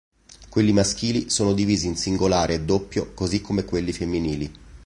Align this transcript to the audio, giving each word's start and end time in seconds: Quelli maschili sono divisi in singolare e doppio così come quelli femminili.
Quelli 0.49 0.73
maschili 0.73 1.29
sono 1.29 1.53
divisi 1.53 1.85
in 1.85 1.95
singolare 1.95 2.55
e 2.55 2.61
doppio 2.61 3.11
così 3.13 3.39
come 3.39 3.65
quelli 3.65 3.91
femminili. 3.93 4.51